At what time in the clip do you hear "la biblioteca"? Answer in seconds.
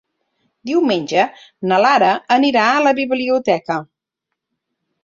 2.89-3.81